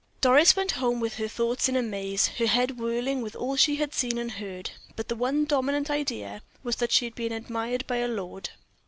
[0.19, 3.75] Doris went home with her thoughts in a maze, her head whirling with all she
[3.75, 7.85] had seen and heard; but the one dominant idea was that she had been admired
[7.85, 8.49] by a lord.